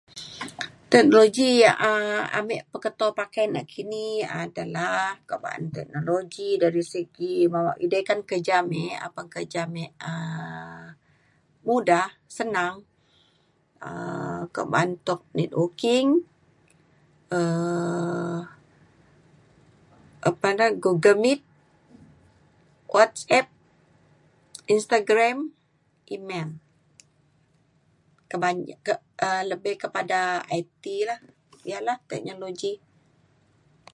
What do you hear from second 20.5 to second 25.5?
le Google Meet WhatsApp Instagram